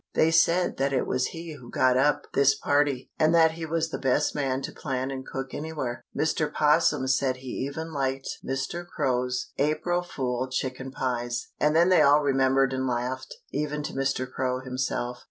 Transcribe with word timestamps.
They 0.15 0.31
said 0.31 0.77
that 0.77 0.93
it 0.93 1.05
was 1.05 1.27
he 1.27 1.53
who 1.53 1.65
had 1.67 1.73
got 1.73 1.95
up 1.95 2.25
this 2.33 2.55
party, 2.55 3.11
and 3.19 3.35
that 3.35 3.51
he 3.51 3.67
was 3.67 3.91
the 3.91 3.99
best 3.99 4.33
man 4.33 4.63
to 4.63 4.71
plan 4.71 5.11
and 5.11 5.23
cook 5.23 5.53
anywhere. 5.53 6.03
Mr. 6.17 6.51
'Possum 6.51 7.07
said 7.07 7.35
he 7.35 7.49
even 7.67 7.93
liked 7.93 8.39
Mr. 8.43 8.83
Crow's 8.83 9.51
April 9.59 10.01
fool 10.01 10.47
chicken 10.49 10.89
pies, 10.89 11.49
and 11.59 11.75
then 11.75 11.89
they 11.89 12.01
all 12.01 12.23
remembered 12.23 12.73
and 12.73 12.87
laughed, 12.87 13.35
even 13.51 13.83
to 13.83 13.93
Mr. 13.93 14.27
Crow 14.27 14.59
himself. 14.61 15.19